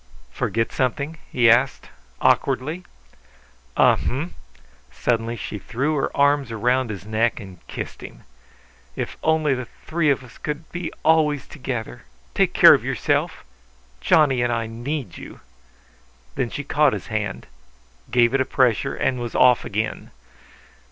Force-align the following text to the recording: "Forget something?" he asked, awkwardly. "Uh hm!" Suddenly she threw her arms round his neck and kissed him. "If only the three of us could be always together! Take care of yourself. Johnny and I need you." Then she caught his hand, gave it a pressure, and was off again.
"Forget 0.31 0.71
something?" 0.71 1.19
he 1.31 1.47
asked, 1.47 1.89
awkwardly. 2.19 2.83
"Uh 3.77 3.97
hm!" 3.97 4.33
Suddenly 4.91 5.35
she 5.35 5.59
threw 5.59 5.95
her 5.95 6.09
arms 6.17 6.51
round 6.51 6.89
his 6.89 7.05
neck 7.05 7.39
and 7.39 7.59
kissed 7.67 8.01
him. 8.01 8.23
"If 8.95 9.15
only 9.21 9.53
the 9.53 9.67
three 9.85 10.09
of 10.09 10.23
us 10.23 10.39
could 10.39 10.71
be 10.71 10.91
always 11.05 11.45
together! 11.45 12.01
Take 12.33 12.55
care 12.55 12.73
of 12.73 12.83
yourself. 12.83 13.43
Johnny 13.99 14.41
and 14.41 14.51
I 14.51 14.65
need 14.65 15.19
you." 15.19 15.39
Then 16.33 16.49
she 16.49 16.63
caught 16.63 16.93
his 16.93 17.05
hand, 17.13 17.45
gave 18.09 18.33
it 18.33 18.41
a 18.41 18.43
pressure, 18.45 18.95
and 18.95 19.19
was 19.19 19.35
off 19.35 19.63
again. 19.65 20.09